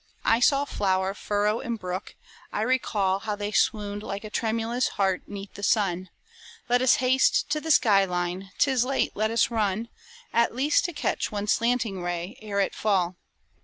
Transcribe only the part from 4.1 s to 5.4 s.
a tremulous heart